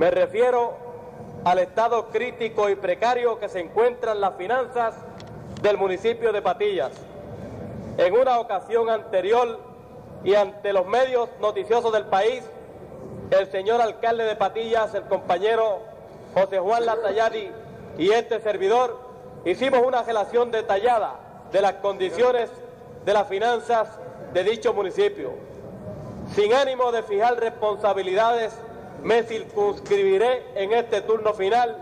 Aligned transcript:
Me 0.00 0.10
refiero 0.10 0.78
al 1.44 1.58
estado 1.58 2.08
crítico 2.08 2.70
y 2.70 2.74
precario 2.74 3.38
que 3.38 3.50
se 3.50 3.60
encuentran 3.60 4.18
las 4.18 4.34
finanzas 4.36 4.94
del 5.60 5.76
municipio 5.76 6.32
de 6.32 6.40
Patillas. 6.40 6.90
En 7.98 8.14
una 8.14 8.40
ocasión 8.40 8.88
anterior 8.88 9.60
y 10.24 10.36
ante 10.36 10.72
los 10.72 10.86
medios 10.86 11.28
noticiosos 11.38 11.92
del 11.92 12.06
país, 12.06 12.42
el 13.30 13.50
señor 13.50 13.82
alcalde 13.82 14.24
de 14.24 14.36
Patillas, 14.36 14.94
el 14.94 15.02
compañero 15.02 15.80
José 16.32 16.60
Juan 16.60 16.86
Latayadi 16.86 17.50
y 17.98 18.10
este 18.12 18.40
servidor 18.40 18.98
hicimos 19.44 19.82
una 19.86 20.02
relación 20.02 20.50
detallada 20.50 21.16
de 21.52 21.60
las 21.60 21.74
condiciones 21.74 22.48
de 23.04 23.12
las 23.12 23.28
finanzas 23.28 23.86
de 24.32 24.44
dicho 24.44 24.72
municipio. 24.72 25.32
Sin 26.34 26.54
ánimo 26.54 26.90
de 26.90 27.02
fijar 27.02 27.38
responsabilidades, 27.38 28.54
me 29.02 29.22
circunscribiré 29.22 30.44
en 30.54 30.72
este 30.72 31.00
turno 31.02 31.32
final 31.34 31.76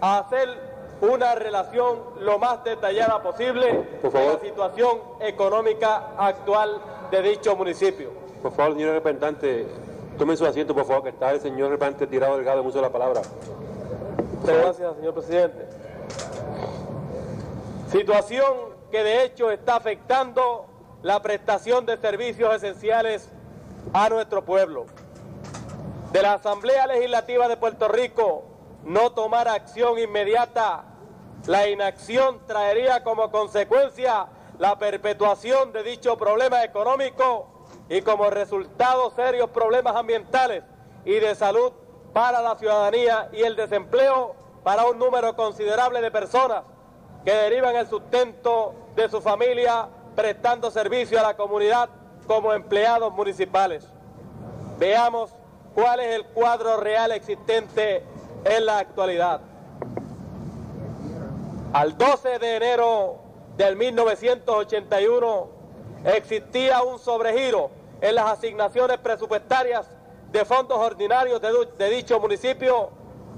a 0.00 0.18
hacer 0.18 0.48
una 1.00 1.34
relación 1.34 1.98
lo 2.20 2.38
más 2.38 2.62
detallada 2.62 3.22
posible 3.22 3.88
Por 4.02 4.12
de 4.12 4.26
la 4.26 4.40
situación 4.40 4.98
económica 5.20 6.12
actual 6.18 6.80
de 7.10 7.22
dicho 7.22 7.56
municipio. 7.56 8.10
Por 8.42 8.52
favor, 8.52 8.74
señor 8.74 8.94
representante, 8.94 9.66
tome 10.18 10.36
su 10.36 10.44
asiento, 10.44 10.74
por 10.74 10.84
favor, 10.84 11.02
que 11.02 11.08
está 11.10 11.32
el 11.32 11.40
señor 11.40 11.70
representante 11.70 12.06
tirado 12.06 12.36
delgado 12.36 12.60
en 12.60 12.66
uso 12.66 12.78
de 12.78 12.82
la 12.82 12.92
palabra. 12.92 13.22
Muchas 14.40 14.56
gracias, 14.56 14.96
señor 14.96 15.14
presidente. 15.14 15.66
Situación 17.90 18.70
que 18.90 19.02
de 19.02 19.24
hecho 19.24 19.50
está 19.50 19.76
afectando 19.76 20.66
la 21.02 21.20
prestación 21.22 21.86
de 21.86 21.96
servicios 21.96 22.54
esenciales 22.54 23.28
a 23.92 24.08
nuestro 24.08 24.44
pueblo. 24.44 24.86
De 26.12 26.22
la 26.22 26.32
Asamblea 26.34 26.88
Legislativa 26.88 27.46
de 27.46 27.56
Puerto 27.56 27.86
Rico 27.86 28.42
no 28.82 29.12
tomar 29.12 29.46
acción 29.46 29.96
inmediata, 29.96 30.84
la 31.46 31.68
inacción 31.68 32.40
traería 32.46 33.04
como 33.04 33.30
consecuencia 33.30 34.26
la 34.58 34.76
perpetuación 34.76 35.72
de 35.72 35.84
dicho 35.84 36.16
problema 36.16 36.64
económico 36.64 37.46
y 37.88 38.02
como 38.02 38.28
resultado 38.28 39.10
serios 39.12 39.50
problemas 39.50 39.94
ambientales 39.94 40.64
y 41.04 41.14
de 41.14 41.34
salud 41.36 41.72
para 42.12 42.42
la 42.42 42.56
ciudadanía 42.58 43.28
y 43.32 43.42
el 43.42 43.54
desempleo 43.54 44.34
para 44.64 44.86
un 44.86 44.98
número 44.98 45.36
considerable 45.36 46.00
de 46.00 46.10
personas 46.10 46.64
que 47.24 47.32
derivan 47.32 47.76
el 47.76 47.86
sustento 47.86 48.74
de 48.96 49.08
su 49.08 49.20
familia 49.20 49.88
prestando 50.16 50.72
servicio 50.72 51.20
a 51.20 51.22
la 51.22 51.36
comunidad 51.36 51.88
como 52.26 52.52
empleados 52.52 53.12
municipales. 53.12 53.86
Veamos 54.76 55.36
cuál 55.74 56.00
es 56.00 56.16
el 56.16 56.24
cuadro 56.26 56.76
real 56.78 57.12
existente 57.12 58.02
en 58.44 58.66
la 58.66 58.78
actualidad. 58.78 59.40
Al 61.72 61.96
12 61.96 62.38
de 62.38 62.56
enero 62.56 63.18
del 63.56 63.76
1981 63.76 65.48
existía 66.04 66.82
un 66.82 66.98
sobregiro 66.98 67.70
en 68.00 68.14
las 68.14 68.26
asignaciones 68.26 68.98
presupuestarias 68.98 69.88
de 70.32 70.44
fondos 70.44 70.78
ordinarios 70.78 71.40
de, 71.40 71.90
dicho 71.90 72.20
municipio 72.20 72.90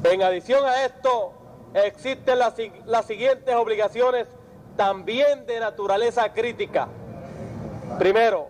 En 0.05 0.23
adición 0.23 0.63
a 0.65 0.85
esto, 0.85 1.33
existen 1.75 2.39
las, 2.39 2.55
las 2.85 3.07
siguientes 3.07 3.53
obligaciones 3.55 4.29
también 4.77 5.47
de 5.47 5.59
naturaleza 5.61 6.33
crítica. 6.33 6.89
Primero, 7.99 8.49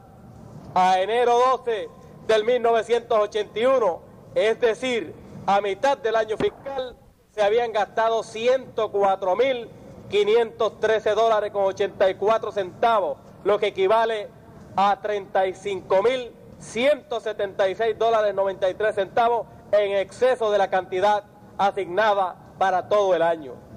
A 0.73 0.99
enero 0.99 1.39
12 1.57 1.87
del 2.27 2.43
1981, 2.43 4.01
es 4.35 4.59
decir, 4.59 5.15
a 5.45 5.61
mitad 5.61 5.97
del 5.97 6.15
año 6.15 6.37
fiscal, 6.37 6.95
se 7.31 7.41
habían 7.41 7.71
gastado 7.71 8.21
104.513 8.23 11.15
dólares 11.15 11.51
con 11.51 11.63
84 11.65 12.51
centavos, 12.51 13.17
lo 13.43 13.57
que 13.59 13.67
equivale 13.67 14.29
a 14.75 14.99
35.176 15.01 17.97
dólares 17.97 18.33
93 18.33 18.95
centavos 18.95 19.45
en 19.71 19.91
exceso 19.97 20.49
de 20.51 20.57
la 20.57 20.69
cantidad 20.69 21.23
asignada 21.57 22.35
para 22.57 22.87
todo 22.87 23.13
el 23.15 23.21
año. 23.21 23.72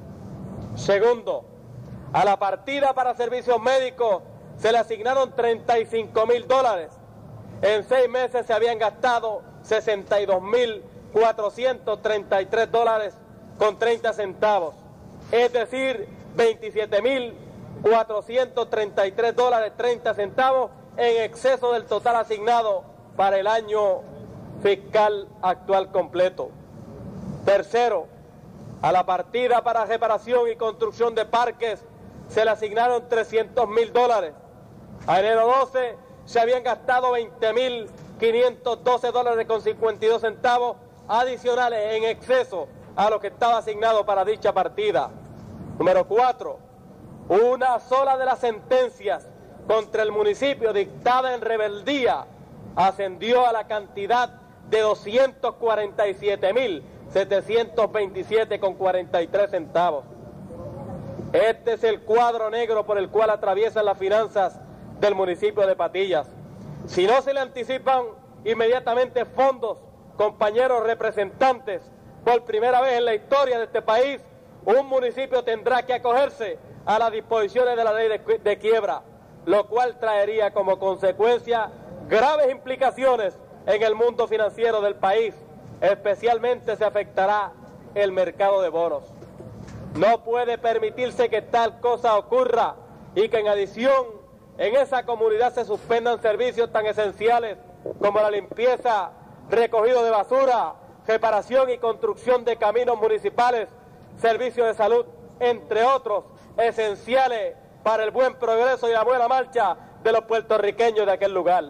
Segundo, 0.77 1.45
a 2.13 2.25
la 2.25 2.39
partida 2.39 2.93
para 2.95 3.15
servicios 3.15 3.61
médicos 3.61 4.23
se 4.59 4.73
le 4.73 4.79
asignaron 4.79 5.35
35 5.35 6.27
mil 6.27 6.47
dólares. 6.47 6.93
En 7.63 7.83
seis 7.85 8.09
meses 8.09 8.47
se 8.47 8.53
habían 8.53 8.79
gastado 8.79 9.43
62 9.63 10.43
mil 10.43 10.83
433 11.13 12.71
dólares 12.71 13.15
con 13.59 13.79
30 13.79 14.13
centavos. 14.13 14.75
Es 15.33 15.53
decir, 15.53 16.09
27 16.37 17.03
mil 17.03 17.35
433 17.83 19.35
dólares 19.35 19.73
30 19.77 20.15
centavos 20.15 20.71
en 20.97 21.23
exceso 21.23 21.73
del 21.73 21.85
total 21.87 22.17
asignado 22.17 22.85
para 23.17 23.39
el 23.39 23.47
año 23.47 24.03
fiscal 24.63 25.29
actual 25.43 25.91
completo. 25.91 26.51
Tercero, 27.45 28.09
a 28.83 28.93
la 28.93 29.07
partida 29.07 29.63
para 29.63 29.85
reparación 29.85 30.51
y 30.51 30.57
construcción 30.57 31.15
de 31.15 31.25
parques 31.25 31.85
se 32.29 32.45
le 32.45 32.51
asignaron 32.51 33.09
300 33.09 33.69
mil 33.69 33.93
dólares. 33.93 34.35
A 35.07 35.21
enero 35.21 35.47
12 35.61 35.97
se 36.25 36.41
habían 36.41 36.63
gastado 36.63 37.13
20 37.13 37.53
mil 37.53 37.89
512 38.19 39.13
dólares 39.13 39.47
con 39.47 39.61
52 39.61 40.21
centavos 40.21 40.77
adicionales 41.09 41.97
en 41.97 42.05
exceso 42.05 42.69
a 42.97 43.11
lo 43.11 43.21
que 43.21 43.29
estaba 43.29 43.59
asignado 43.59 44.05
para 44.07 44.25
dicha 44.25 44.53
partida. 44.53 45.11
Número 45.79 46.07
4. 46.07 46.59
Una 47.29 47.79
sola 47.81 48.17
de 48.17 48.25
las 48.25 48.39
sentencias 48.41 49.29
contra 49.67 50.03
el 50.03 50.13
municipio 50.13 50.73
dictada 50.73 51.35
en 51.35 51.43
rebeldía 51.43 52.25
ascendió 52.77 53.47
a 53.47 53.53
la 53.53 53.67
cantidad 53.67 54.41
de 54.71 54.85
247.727 54.85 56.55
con 56.55 56.96
43 58.77 59.51
centavos. 59.51 60.05
Este 61.33 61.75
es 61.75 61.85
el 61.85 62.01
cuadro 62.01 62.51
negro 62.51 62.87
por 62.87 62.99
el 62.99 63.09
cual 63.09 63.31
atraviesan 63.31 63.85
las 63.85 63.99
finanzas 63.99 64.61
del 65.01 65.15
municipio 65.15 65.67
de 65.67 65.77
Patillas. 65.77 66.29
Si 66.87 67.07
no 67.07 67.21
se 67.23 67.35
le 67.35 67.41
anticipan 67.41 68.05
inmediatamente 68.45 69.25
fondos, 69.25 69.79
compañeros 70.17 70.85
representantes, 70.85 71.83
por 72.25 72.45
primera 72.45 72.81
vez 72.81 72.99
en 72.99 73.05
la 73.05 73.15
historia 73.15 73.59
de 73.59 73.65
este 73.65 73.83
país, 73.83 74.21
un 74.65 74.87
municipio 74.87 75.45
tendrá 75.45 75.85
que 75.85 75.95
acogerse 75.95 76.59
a 76.85 76.99
las 76.99 77.13
disposiciones 77.13 77.77
de 77.77 77.85
la 77.85 77.93
ley 77.93 78.09
de, 78.09 78.39
de 78.39 78.59
quiebra, 78.59 79.03
lo 79.45 79.67
cual 79.69 79.99
traería 79.99 80.53
como 80.53 80.79
consecuencia 80.79 81.71
graves 82.09 82.51
implicaciones 82.51 83.39
en 83.67 83.83
el 83.83 83.95
mundo 83.95 84.27
financiero 84.27 84.81
del 84.81 84.95
país. 84.95 85.35
Especialmente 85.81 86.77
se 86.77 86.85
afectará 86.85 87.53
el 87.95 88.13
mercado 88.13 88.63
de 88.63 88.69
bonos. 88.69 89.05
No 89.95 90.25
puede 90.25 90.59
permitirse 90.59 91.29
que 91.29 91.43
tal 91.43 91.81
cosa 91.81 92.17
ocurra 92.17 92.77
y 93.15 93.29
que 93.29 93.39
en 93.39 93.49
adición 93.49 94.07
en 94.59 94.77
esa 94.77 95.05
comunidad 95.05 95.53
se 95.53 95.65
suspendan 95.65 96.21
servicios 96.21 96.71
tan 96.73 96.87
esenciales 96.87 97.59
como 98.01 98.21
la 98.21 98.31
limpieza, 98.31 99.11
recogido 99.51 100.03
de 100.03 100.11
basura, 100.11 100.75
reparación 101.07 101.71
y 101.71 101.79
construcción 101.79 102.45
de 102.45 102.57
caminos 102.57 102.99
municipales, 102.99 103.69
servicios 104.19 104.67
de 104.67 104.75
salud, 104.75 105.07
entre 105.41 105.85
otros, 105.85 106.25
esenciales 106.57 107.55
para 107.83 108.03
el 108.03 108.11
buen 108.11 108.35
progreso 108.35 108.89
y 108.89 108.93
la 108.93 109.05
buena 109.05 109.29
marcha 109.29 109.77
de 110.03 110.13
los 110.13 110.25
puertorriqueños 110.25 111.07
de 111.07 111.13
aquel 111.13 111.33
lugar. 111.33 111.65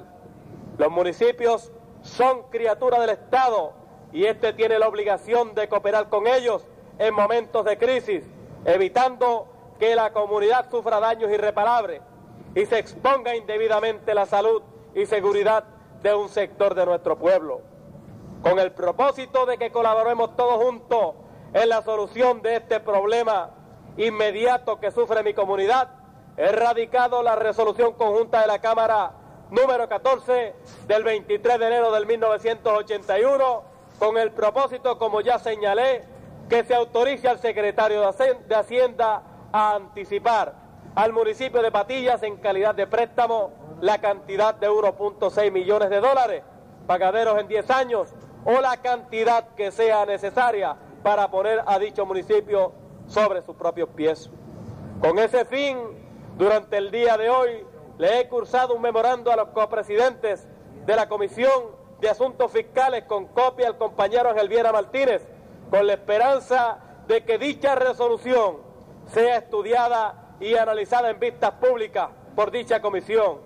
Los 0.79 0.91
municipios 0.91 1.73
son 2.03 2.45
criaturas 2.51 3.01
del 3.01 3.11
Estado 3.11 3.73
y 4.17 4.25
éste 4.25 4.55
tiene 4.55 4.79
la 4.79 4.89
obligación 4.89 5.55
de 5.55 5.69
cooperar 5.69 6.09
con 6.09 6.27
ellos 6.27 6.67
en 6.99 7.13
momentos 7.13 7.67
de 7.67 7.77
crisis, 7.77 8.25
evitando 8.65 9.47
que 9.79 9.95
la 9.95 10.11
comunidad 10.15 10.71
sufra 10.71 11.01
daños 11.01 11.31
irreparables 11.31 12.01
y 12.55 12.65
se 12.65 12.79
exponga 12.79 13.37
indebidamente 13.37 14.15
la 14.15 14.25
salud 14.25 14.63
y 14.95 15.05
seguridad 15.05 15.65
de 16.03 16.15
un 16.15 16.31
sector 16.31 16.75
de 16.75 16.87
nuestro 16.87 17.19
pueblo. 17.19 17.61
Con 18.43 18.59
el 18.59 18.73
propósito 18.73 19.45
de 19.45 19.59
que 19.59 19.71
colaboremos 19.71 20.35
todos 20.35 20.65
juntos 20.65 21.17
en 21.53 21.69
la 21.69 21.83
solución 21.83 22.41
de 22.41 22.57
este 22.57 22.81
problema 22.81 23.51
inmediato 23.99 24.81
que 24.81 24.93
sufre 24.93 25.23
mi 25.25 25.35
comunidad, 25.35 25.91
he 26.39 26.53
radicado 26.53 27.23
la 27.23 27.37
resolución 27.37 27.93
conjunta 27.93 28.41
de 28.41 28.47
la 28.47 28.61
Cámara 28.61 29.13
número 29.51 29.87
14 29.87 30.55
del 30.87 31.05
23 31.05 31.59
de 31.59 31.67
enero 31.67 31.93
del 31.93 32.07
1981 32.07 33.76
con 33.99 34.19
el 34.19 34.33
propósito, 34.33 34.99
como 34.99 35.21
ya 35.21 35.39
señalé, 35.39 36.05
que 36.49 36.65
se 36.65 36.75
autorice 36.75 37.29
al 37.29 37.39
secretario 37.39 38.01
de 38.01 38.55
Hacienda 38.55 39.23
a 39.53 39.75
anticipar 39.75 40.55
al 40.95 41.13
municipio 41.13 41.61
de 41.63 41.71
Patillas 41.71 42.23
en 42.23 42.37
calidad 42.37 42.75
de 42.75 42.87
préstamo 42.87 43.51
la 43.81 43.99
cantidad 43.99 44.55
de 44.55 44.69
1.6 44.69 45.53
millones 45.53 45.91
de 45.91 46.01
dólares, 46.01 46.43
pagaderos 46.87 47.39
en 47.39 47.49
10 47.49 47.71
años, 47.71 48.09
o 48.45 48.61
la 48.61 48.77
cantidad 48.79 49.49
que 49.55 49.71
sea 49.71 50.07
necesaria 50.07 50.77
para 51.03 51.31
poner 51.31 51.63
a 51.67 51.79
dicho 51.79 52.07
municipio 52.07 52.73
sobre 53.07 53.43
sus 53.43 53.57
propios 53.57 53.89
pies. 53.91 54.31
Con 55.01 55.19
ese 55.19 55.45
fin, 55.45 55.79
durante 56.39 56.79
el 56.79 56.91
día 56.91 57.19
de 57.19 57.29
hoy, 57.29 57.67
le 57.99 58.21
he 58.21 58.29
cursado 58.29 58.75
un 58.75 58.83
memorando 58.83 59.31
a 59.31 59.37
los 59.37 59.49
copresidentes 59.49 60.49
de 60.87 60.97
la 60.97 61.09
Comisión 61.09 61.76
de 62.01 62.09
Asuntos 62.11 62.53
Fiscales 62.53 63.05
con 63.05 63.27
copia 63.27 63.69
al 63.69 63.79
compañero 63.79 64.31
Ángel 64.31 64.49
Viera 64.49 64.73
Martínez, 64.73 65.27
con 65.71 65.87
la 65.87 65.95
esperanza 65.95 66.79
de 67.07 67.25
que 67.25 67.39
dicha 67.39 67.75
resolución 67.75 68.59
sea 69.07 69.37
estudiada 69.37 70.37
y 70.41 70.57
analizada 70.57 71.11
en 71.11 71.19
vistas 71.19 71.53
públicas 71.53 72.09
por 72.35 72.51
dicha 72.51 72.81
comisión. 72.83 73.39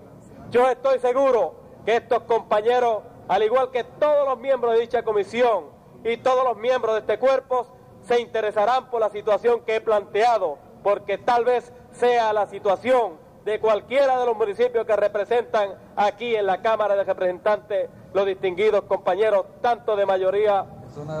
Yo 0.49 0.69
estoy 0.69 0.99
seguro 0.99 1.55
que 1.85 1.95
estos 1.95 2.23
compañeros, 2.23 3.03
al 3.27 3.43
igual 3.43 3.71
que 3.71 3.83
todos 3.83 4.27
los 4.27 4.39
miembros 4.39 4.73
de 4.73 4.81
dicha 4.81 5.03
comisión 5.03 5.65
y 6.03 6.17
todos 6.17 6.43
los 6.43 6.57
miembros 6.57 6.95
de 6.95 7.01
este 7.01 7.19
cuerpo, 7.19 7.67
se 8.01 8.19
interesarán 8.19 8.89
por 8.89 8.99
la 8.99 9.09
situación 9.09 9.61
que 9.61 9.77
he 9.77 9.81
planteado, 9.81 10.57
porque 10.83 11.17
tal 11.17 11.45
vez 11.45 11.71
sea 11.91 12.33
la 12.33 12.47
situación 12.47 13.19
de 13.45 13.59
cualquiera 13.59 14.19
de 14.19 14.25
los 14.25 14.35
municipios 14.35 14.85
que 14.85 14.95
representan 14.95 15.75
aquí 15.95 16.35
en 16.35 16.45
la 16.45 16.61
Cámara 16.61 16.95
de 16.95 17.03
Representantes 17.03 17.89
los 18.13 18.25
distinguidos 18.25 18.83
compañeros, 18.83 19.45
tanto 19.61 19.95
de 19.95 20.05
mayoría 20.05 20.65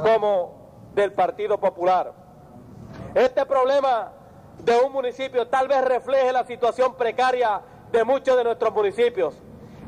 como 0.03 0.89
del 0.93 1.13
Partido 1.13 1.57
Popular. 1.59 2.13
Este 3.15 3.45
problema 3.45 4.11
de 4.59 4.77
un 4.79 4.91
municipio 4.91 5.47
tal 5.47 5.67
vez 5.67 5.83
refleje 5.83 6.31
la 6.31 6.45
situación 6.45 6.95
precaria 6.95 7.61
de 7.91 8.03
muchos 8.03 8.37
de 8.37 8.43
nuestros 8.43 8.73
municipios. 8.73 9.35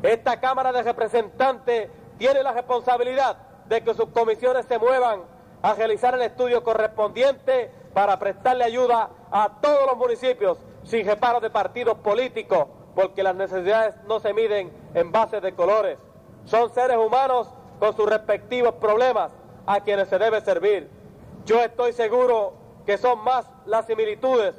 Esta 0.02 0.40
Cámara 0.40 0.72
de 0.72 0.82
Representantes 0.82 1.90
tiene 2.18 2.42
la 2.42 2.52
responsabilidad 2.52 3.36
de 3.66 3.82
que 3.82 3.94
sus 3.94 4.08
comisiones 4.08 4.66
se 4.66 4.78
muevan 4.78 5.22
a 5.62 5.74
realizar 5.74 6.14
el 6.14 6.22
estudio 6.22 6.62
correspondiente 6.62 7.70
para 7.94 8.18
prestarle 8.18 8.64
ayuda 8.64 9.08
a 9.30 9.60
todos 9.60 9.86
los 9.86 9.96
municipios 9.96 10.58
sin 10.82 11.06
reparo 11.06 11.40
de 11.40 11.48
partidos 11.48 11.96
políticos, 11.98 12.66
porque 12.94 13.22
las 13.22 13.34
necesidades 13.34 13.94
no 14.06 14.20
se 14.20 14.34
miden 14.34 14.70
en 14.92 15.10
base 15.10 15.40
de 15.40 15.54
colores. 15.54 15.98
Son 16.46 16.72
seres 16.72 16.96
humanos 16.96 17.48
con 17.78 17.94
sus 17.96 18.08
respectivos 18.08 18.74
problemas 18.74 19.32
a 19.66 19.80
quienes 19.80 20.08
se 20.08 20.18
debe 20.18 20.40
servir. 20.40 20.90
Yo 21.46 21.62
estoy 21.62 21.92
seguro 21.92 22.54
que 22.86 22.98
son 22.98 23.22
más 23.24 23.46
las 23.66 23.86
similitudes 23.86 24.54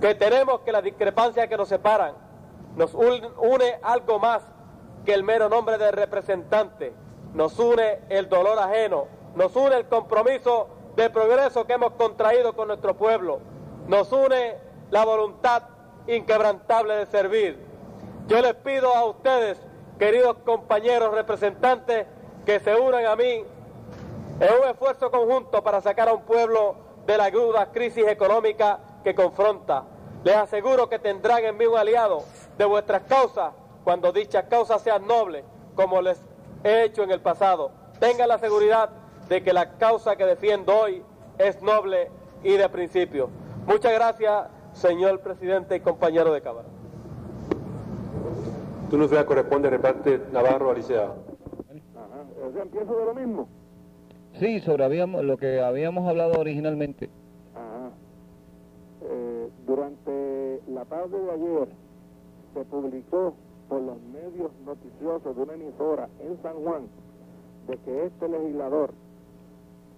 que 0.00 0.14
tenemos 0.14 0.60
que 0.60 0.72
las 0.72 0.82
discrepancias 0.82 1.48
que 1.48 1.56
nos 1.56 1.68
separan. 1.68 2.14
Nos 2.76 2.94
une 2.94 3.78
algo 3.82 4.18
más 4.18 4.42
que 5.04 5.14
el 5.14 5.22
mero 5.22 5.48
nombre 5.48 5.78
de 5.78 5.90
representante. 5.90 6.92
Nos 7.32 7.58
une 7.58 8.00
el 8.08 8.28
dolor 8.28 8.58
ajeno. 8.58 9.06
Nos 9.34 9.54
une 9.56 9.76
el 9.76 9.86
compromiso 9.86 10.68
de 10.96 11.10
progreso 11.10 11.66
que 11.66 11.74
hemos 11.74 11.92
contraído 11.92 12.54
con 12.54 12.68
nuestro 12.68 12.96
pueblo 12.96 13.40
nos 13.86 14.10
une 14.12 14.56
la 14.90 15.04
voluntad 15.04 15.62
inquebrantable 16.06 16.96
de 16.96 17.06
servir. 17.06 17.58
Yo 18.28 18.40
les 18.40 18.54
pido 18.54 18.94
a 18.94 19.04
ustedes, 19.04 19.60
queridos 19.98 20.36
compañeros 20.44 21.14
representantes, 21.14 22.06
que 22.44 22.60
se 22.60 22.74
unan 22.74 23.06
a 23.06 23.16
mí 23.16 23.44
en 24.40 24.48
un 24.60 24.68
esfuerzo 24.68 25.10
conjunto 25.10 25.62
para 25.62 25.80
sacar 25.80 26.08
a 26.08 26.14
un 26.14 26.22
pueblo 26.22 26.76
de 27.06 27.16
la 27.16 27.24
aguda 27.24 27.70
crisis 27.72 28.06
económica 28.06 28.80
que 29.02 29.14
confronta. 29.14 29.84
Les 30.24 30.36
aseguro 30.36 30.88
que 30.88 30.98
tendrán 30.98 31.44
en 31.44 31.56
mí 31.56 31.66
un 31.66 31.76
aliado 31.76 32.24
de 32.56 32.64
vuestras 32.64 33.02
causas 33.02 33.52
cuando 33.84 34.12
dichas 34.12 34.44
causas 34.48 34.82
sean 34.82 35.06
nobles, 35.06 35.44
como 35.74 36.00
les 36.00 36.18
he 36.64 36.84
hecho 36.84 37.02
en 37.02 37.10
el 37.10 37.20
pasado. 37.20 37.70
Tengan 38.00 38.28
la 38.28 38.38
seguridad 38.38 38.90
de 39.28 39.42
que 39.42 39.52
la 39.52 39.76
causa 39.76 40.16
que 40.16 40.24
defiendo 40.24 40.76
hoy 40.76 41.02
es 41.38 41.60
noble 41.62 42.10
y 42.42 42.56
de 42.56 42.68
principio. 42.68 43.30
Muchas 43.66 43.92
gracias, 43.92 44.46
señor 44.72 45.20
presidente 45.20 45.76
y 45.76 45.80
compañero 45.80 46.32
de 46.32 46.40
Cámara. 46.40 46.73
Tú 48.90 48.98
no 48.98 49.04
a 49.04 49.26
corresponde 49.26 49.70
reparte 49.70 50.20
Navarro 50.32 50.70
Alicea. 50.70 51.04
Ajá. 51.04 52.24
O 52.46 52.52
sea, 52.52 52.62
empiezo 52.62 52.96
de 52.96 53.04
lo 53.04 53.14
mismo. 53.14 53.48
Sí, 54.38 54.60
sobre 54.60 54.84
habíamos, 54.84 55.24
lo 55.24 55.36
que 55.36 55.60
habíamos 55.60 56.08
hablado 56.08 56.38
originalmente. 56.38 57.08
Ajá. 57.54 57.90
Eh, 59.02 59.48
durante 59.66 60.60
la 60.68 60.84
tarde 60.84 61.18
de 61.20 61.30
ayer 61.30 61.68
se 62.52 62.64
publicó 62.64 63.34
por 63.68 63.80
los 63.80 64.00
medios 64.02 64.52
noticiosos 64.64 65.36
de 65.36 65.42
una 65.42 65.54
emisora 65.54 66.08
en 66.20 66.40
San 66.42 66.54
Juan 66.62 66.86
de 67.66 67.76
que 67.78 68.06
este 68.06 68.28
legislador 68.28 68.90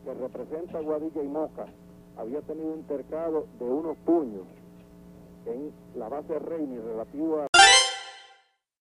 que 0.05 0.15
representa 0.15 0.79
a 0.79 0.83
Guadilla 0.83 1.23
y 1.23 1.29
Moca 1.29 1.67
había 2.17 2.41
tenido 2.43 2.69
un 2.69 2.79
intercado 2.79 3.47
de 3.59 3.65
unos 3.65 3.97
puños 3.99 4.45
en 5.47 5.73
la 5.99 6.09
base 6.09 6.39
Reini 6.39 6.79
relativo 6.79 7.46